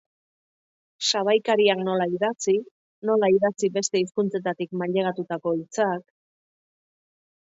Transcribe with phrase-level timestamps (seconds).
[1.09, 2.55] Sabaikariak nola idatzi,
[3.09, 6.03] nola idatzi beste hizkuntzetatik mailegatutako hitzak...